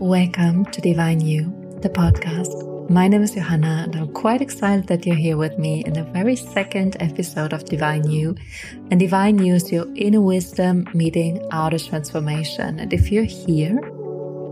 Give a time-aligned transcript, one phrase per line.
[0.00, 2.88] Welcome to Divine You, the podcast.
[2.88, 6.04] My name is Johanna, and I'm quite excited that you're here with me in the
[6.04, 8.36] very second episode of Divine You.
[8.92, 12.78] And Divine You is your inner wisdom meeting outer transformation.
[12.78, 13.80] And if you're here,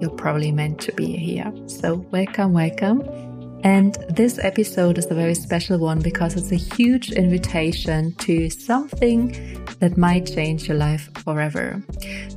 [0.00, 1.52] you're probably meant to be here.
[1.66, 3.02] So, welcome, welcome.
[3.62, 9.64] And this episode is a very special one because it's a huge invitation to something
[9.80, 11.82] that might change your life forever.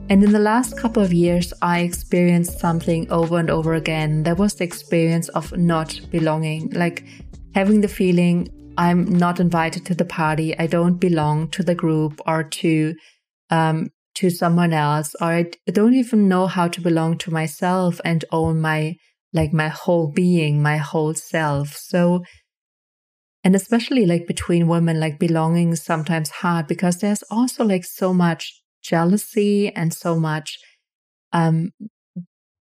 [0.09, 4.23] And in the last couple of years, I experienced something over and over again.
[4.23, 7.05] That was the experience of not belonging, like
[7.53, 12.22] having the feeling I'm not invited to the party, I don't belong to the group
[12.25, 12.95] or to
[13.49, 18.25] um, to someone else, or I don't even know how to belong to myself and
[18.31, 18.95] own my
[19.33, 21.75] like my whole being, my whole self.
[21.75, 22.23] So,
[23.43, 28.13] and especially like between women, like belonging is sometimes hard because there's also like so
[28.13, 30.57] much jealousy and so much
[31.33, 31.71] um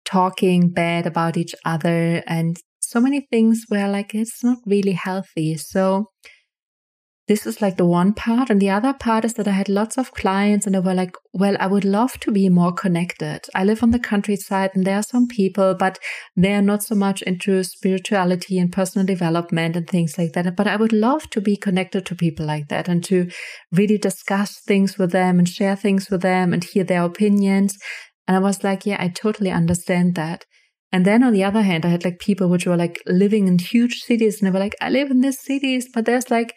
[0.06, 5.58] talking bad about each other and so many things where like it's not really healthy.
[5.58, 6.12] So
[7.28, 8.50] this is like the one part.
[8.50, 11.16] And the other part is that I had lots of clients and they were like,
[11.34, 13.42] well, I would love to be more connected.
[13.56, 15.98] I live on the countryside and there are some people, but
[16.36, 20.56] they are not so much into spirituality and personal development and things like that.
[20.56, 23.30] But I would love to be connected to people like that and to
[23.72, 27.78] really discuss things with them and share things with them and hear their opinions.
[28.28, 30.46] And I was like, yeah, I totally understand that.
[30.92, 33.58] And then on the other hand, I had like people which were like living in
[33.58, 36.54] huge cities and they were like, I live in these cities, but there's like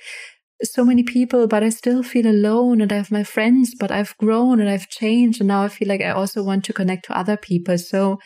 [0.62, 4.16] so many people, but I still feel alone and I have my friends, but I've
[4.18, 5.40] grown and I've changed.
[5.40, 7.78] And now I feel like I also want to connect to other people.
[7.78, 8.18] So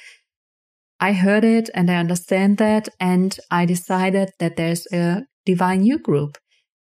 [1.00, 2.88] I heard it and I understand that.
[2.98, 6.38] And I decided that there's a Divine You group.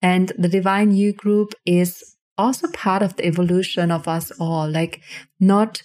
[0.01, 5.01] And the Divine You group is also part of the evolution of us all, like
[5.39, 5.81] not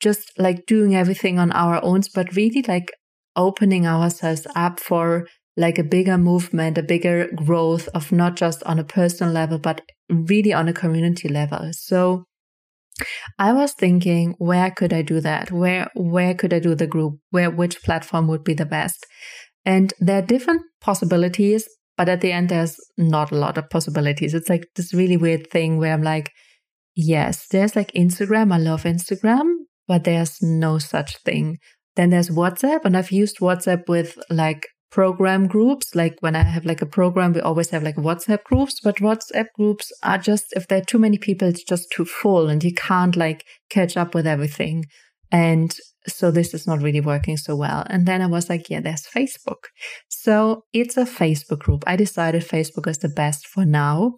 [0.00, 2.92] just like doing everything on our own, but really like
[3.36, 5.26] opening ourselves up for
[5.60, 9.82] like a bigger movement, a bigger growth of not just on a personal level, but
[10.08, 11.70] really on a community level.
[11.72, 12.24] So
[13.38, 15.52] I was thinking, where could I do that?
[15.52, 17.18] Where, where could I do the group?
[17.30, 19.06] Where, which platform would be the best?
[19.64, 24.32] And there are different possibilities, but at the end, there's not a lot of possibilities.
[24.32, 26.30] It's like this really weird thing where I'm like,
[26.94, 28.52] yes, there's like Instagram.
[28.52, 29.52] I love Instagram,
[29.86, 31.58] but there's no such thing.
[31.96, 35.94] Then there's WhatsApp, and I've used WhatsApp with like program groups.
[35.94, 39.46] Like when I have like a program, we always have like WhatsApp groups, but WhatsApp
[39.56, 42.74] groups are just, if there are too many people, it's just too full and you
[42.74, 44.84] can't like catch up with everything.
[45.32, 45.74] And
[46.08, 47.84] so this is not really working so well.
[47.88, 49.64] And then I was like, yeah, there's Facebook.
[50.08, 51.84] So it's a Facebook group.
[51.86, 54.14] I decided Facebook is the best for now.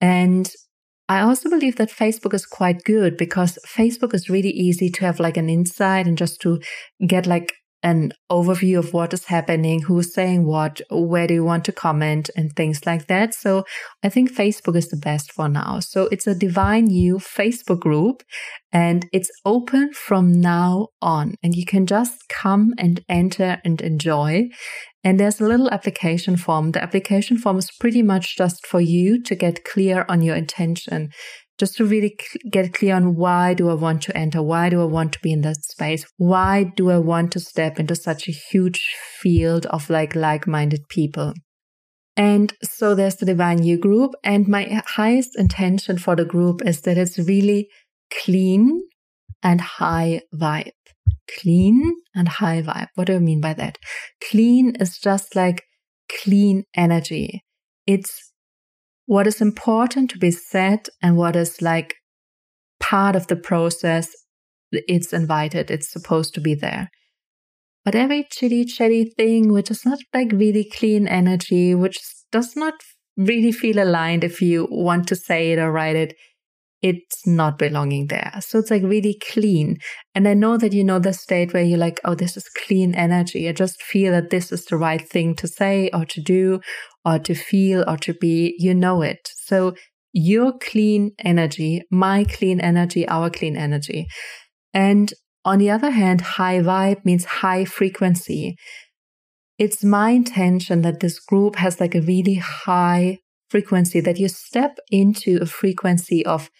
[0.00, 0.50] And
[1.08, 5.20] I also believe that Facebook is quite good because Facebook is really easy to have
[5.20, 6.60] like an insight and just to
[7.06, 7.52] get like
[7.84, 12.30] an overview of what is happening, who's saying what, where do you want to comment,
[12.34, 13.34] and things like that.
[13.34, 13.64] So
[14.02, 15.80] I think Facebook is the best for now.
[15.80, 18.22] So it's a Divine You Facebook group
[18.72, 21.34] and it's open from now on.
[21.42, 24.48] And you can just come and enter and enjoy.
[25.04, 26.72] And there's a little application form.
[26.72, 31.10] The application form is pretty much just for you to get clear on your intention
[31.58, 32.16] just to really
[32.50, 34.42] get clear on why do I want to enter?
[34.42, 36.04] Why do I want to be in that space?
[36.16, 38.82] Why do I want to step into such a huge
[39.20, 41.32] field of like like-minded people?
[42.16, 44.12] And so there's the Divine You group.
[44.22, 47.68] And my highest intention for the group is that it's really
[48.22, 48.82] clean
[49.42, 50.70] and high vibe.
[51.40, 52.88] Clean and high vibe.
[52.94, 53.78] What do I mean by that?
[54.28, 55.62] Clean is just like
[56.22, 57.42] clean energy.
[57.86, 58.32] It's
[59.06, 61.96] what is important to be said and what is like
[62.80, 64.10] part of the process.
[64.72, 65.70] It's invited.
[65.70, 66.90] It's supposed to be there.
[67.84, 72.00] But every chitty chatty thing, which is not like really clean energy, which
[72.32, 72.74] does not
[73.16, 76.14] really feel aligned if you want to say it or write it,
[76.84, 78.30] it's not belonging there.
[78.40, 79.78] So it's like really clean.
[80.14, 82.94] And I know that you know the state where you're like, oh, this is clean
[82.94, 83.48] energy.
[83.48, 86.60] I just feel that this is the right thing to say or to do
[87.02, 89.30] or to feel or to be, you know it.
[89.34, 89.74] So
[90.12, 94.06] your clean energy, my clean energy, our clean energy.
[94.74, 95.10] And
[95.42, 98.56] on the other hand, high vibe means high frequency.
[99.58, 104.76] It's my intention that this group has like a really high frequency, that you step
[104.90, 106.50] into a frequency of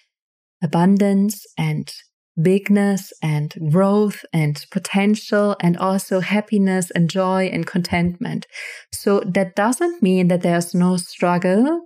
[0.64, 1.92] abundance and
[2.40, 8.46] bigness and growth and potential and also happiness and joy and contentment.
[8.92, 11.82] So that doesn't mean that there's no struggle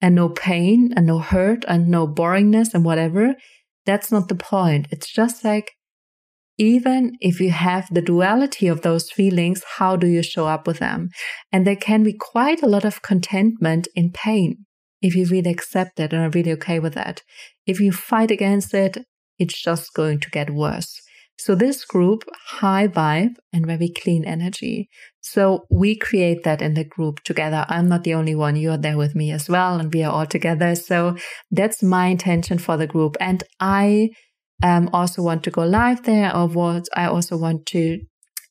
[0.00, 3.34] and no pain and no hurt and no boringness and whatever.
[3.86, 4.88] That's not the point.
[4.90, 5.72] It's just like
[6.58, 10.78] even if you have the duality of those feelings, how do you show up with
[10.78, 11.10] them?
[11.52, 14.66] And there can be quite a lot of contentment in pain
[15.04, 17.22] if you really accept it and are really okay with that.
[17.66, 18.96] If you fight against it,
[19.38, 20.98] it's just going to get worse.
[21.36, 24.88] So this group, high vibe and very clean energy.
[25.20, 27.66] So we create that in the group together.
[27.68, 28.56] I'm not the only one.
[28.56, 29.78] You're there with me as well.
[29.78, 30.74] And we are all together.
[30.74, 31.16] So
[31.50, 33.16] that's my intention for the group.
[33.20, 34.10] And I
[34.62, 38.00] um, also want to go live there or what I also want to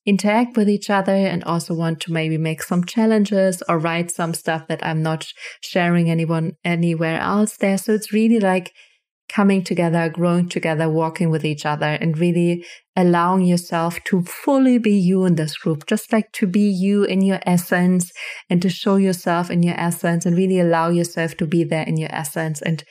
[0.06, 4.34] interact with each other and also want to maybe make some challenges or write some
[4.34, 7.78] stuff that I'm not sharing anyone anywhere else there.
[7.78, 8.74] So it's really like
[9.30, 12.66] coming together, growing together, walking with each other and really
[12.96, 17.22] allowing yourself to fully be you in this group, just like to be you in
[17.22, 18.12] your essence
[18.50, 21.98] and to show yourself in your essence and really allow yourself to be there in
[21.98, 22.84] your essence and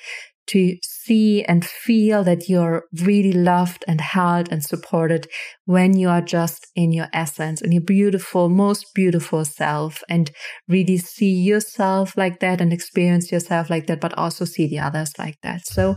[0.48, 5.28] to see and feel that you're really loved and held and supported
[5.64, 10.30] when you are just in your essence and your beautiful, most beautiful self and
[10.68, 15.12] really see yourself like that and experience yourself like that, but also see the others
[15.18, 15.66] like that.
[15.66, 15.96] So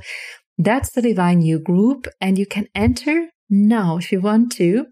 [0.57, 4.87] that's the Divine You group and you can enter now if you want to.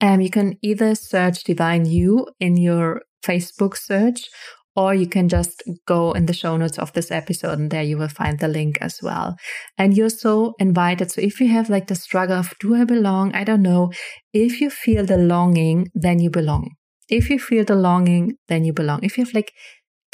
[0.00, 4.28] Um, you can either search Divine You in your Facebook search
[4.76, 7.96] or you can just go in the show notes of this episode and there you
[7.96, 9.36] will find the link as well.
[9.78, 11.12] And you're so invited.
[11.12, 13.34] So if you have like the struggle of, do I belong?
[13.34, 13.92] I don't know.
[14.32, 16.70] If you feel the longing, then you belong.
[17.08, 19.00] If you feel the longing, then you belong.
[19.02, 19.52] If you have like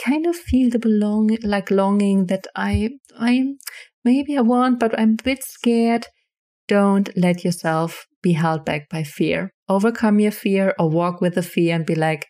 [0.03, 3.55] kind of feel the belong, like longing that I, I,
[4.05, 6.07] maybe I want, but I'm a bit scared.
[6.69, 9.53] Don't let yourself be held back by fear.
[9.69, 12.27] Overcome your fear or walk with the fear and be like,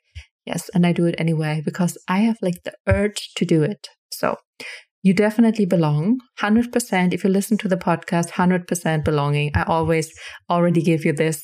[0.46, 3.88] Yes, and I do it anyway because I have like the urge to do it.
[4.12, 4.36] So
[5.02, 7.14] you definitely belong 100%.
[7.14, 9.50] If you listen to the podcast, 100% belonging.
[9.54, 10.12] I always
[10.48, 11.42] already give you this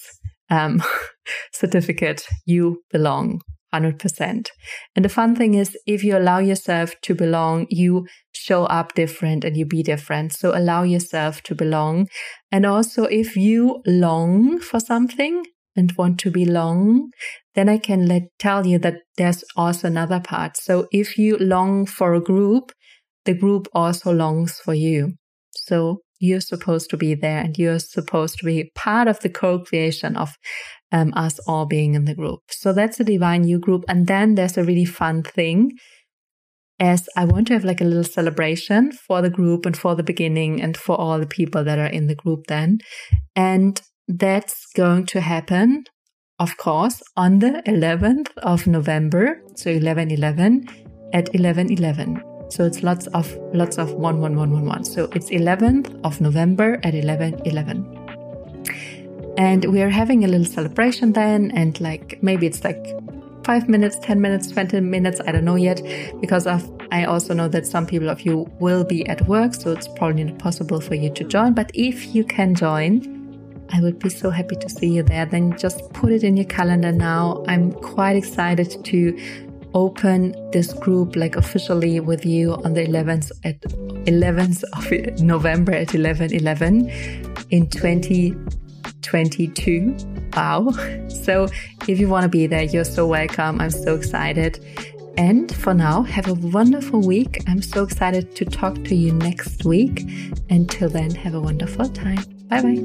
[0.50, 0.82] um,
[1.52, 2.26] certificate.
[2.44, 3.40] You belong
[3.74, 4.48] 100%.
[4.94, 9.44] And the fun thing is, if you allow yourself to belong, you show up different
[9.44, 10.34] and you be different.
[10.34, 12.08] So allow yourself to belong.
[12.52, 15.44] And also, if you long for something,
[15.76, 17.10] and want to belong,
[17.54, 20.56] then I can let tell you that there's also another part.
[20.56, 22.72] So if you long for a group,
[23.24, 25.14] the group also longs for you.
[25.52, 30.16] So you're supposed to be there and you're supposed to be part of the co-creation
[30.16, 30.36] of
[30.92, 32.40] um, us all being in the group.
[32.48, 33.84] So that's a divine you group.
[33.88, 35.72] And then there's a really fun thing
[36.78, 40.02] as I want to have like a little celebration for the group and for the
[40.02, 42.78] beginning and for all the people that are in the group then.
[43.34, 45.84] And that's going to happen,
[46.38, 50.68] of course, on the 11th of November, so 11 11
[51.12, 52.22] at 11 11.
[52.48, 54.84] So it's lots of lots of 1 1 1 1 1.
[54.84, 57.92] So it's 11th of November at 11 11.
[59.38, 62.86] And we're having a little celebration then, and like maybe it's like
[63.44, 65.80] five minutes, 10 minutes, 20 minutes, I don't know yet,
[66.20, 69.70] because of, I also know that some people of you will be at work, so
[69.70, 71.52] it's probably not possible for you to join.
[71.52, 73.15] But if you can join,
[73.72, 75.26] I would be so happy to see you there.
[75.26, 77.42] Then just put it in your calendar now.
[77.48, 79.18] I'm quite excited to
[79.74, 83.60] open this group like officially with you on the 11th at
[84.06, 84.90] 11th of
[85.20, 86.88] November at 11 11
[87.50, 89.96] in 2022.
[90.34, 90.70] Wow.
[91.26, 91.48] So
[91.88, 93.60] if you want to be there, you're so welcome.
[93.60, 94.64] I'm so excited.
[95.18, 97.42] And for now, have a wonderful week.
[97.48, 100.08] I'm so excited to talk to you next week.
[100.50, 102.35] Until then, have a wonderful time.
[102.48, 102.76] Bye bye.